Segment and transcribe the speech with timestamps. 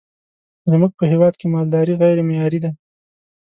[0.71, 2.71] زمونږ په هیواد کی مالداری غیری معیاری ده